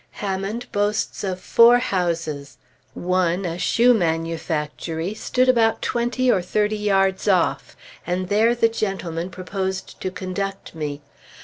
[0.13, 2.57] Hammond boasts of four houses.
[2.95, 7.75] One, a shoe manufactory, stood about twenty or thirty yards off,
[8.07, 11.03] and there the gentleman proposed to conduct me.